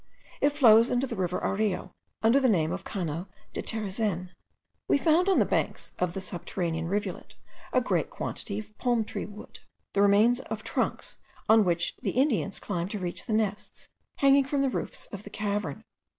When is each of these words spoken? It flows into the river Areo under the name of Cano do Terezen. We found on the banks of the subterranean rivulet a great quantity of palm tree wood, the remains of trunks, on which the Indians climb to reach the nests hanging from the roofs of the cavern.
It 0.41 0.49
flows 0.49 0.89
into 0.89 1.05
the 1.05 1.15
river 1.15 1.39
Areo 1.41 1.91
under 2.23 2.39
the 2.39 2.49
name 2.49 2.71
of 2.71 2.83
Cano 2.83 3.27
do 3.53 3.61
Terezen. 3.61 4.31
We 4.87 4.97
found 4.97 5.29
on 5.29 5.37
the 5.37 5.45
banks 5.45 5.91
of 5.99 6.15
the 6.15 6.21
subterranean 6.21 6.87
rivulet 6.87 7.35
a 7.71 7.81
great 7.81 8.09
quantity 8.09 8.57
of 8.57 8.75
palm 8.79 9.05
tree 9.05 9.25
wood, 9.27 9.59
the 9.93 10.01
remains 10.01 10.39
of 10.39 10.63
trunks, 10.63 11.19
on 11.47 11.65
which 11.65 11.97
the 11.97 12.17
Indians 12.19 12.59
climb 12.59 12.89
to 12.89 12.97
reach 12.97 13.27
the 13.27 13.33
nests 13.33 13.89
hanging 14.15 14.45
from 14.45 14.63
the 14.63 14.71
roofs 14.71 15.05
of 15.11 15.21
the 15.21 15.29
cavern. 15.29 15.83